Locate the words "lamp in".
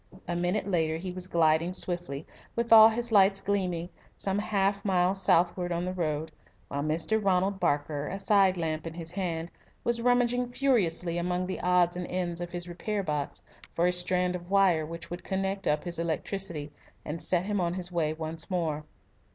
8.57-8.95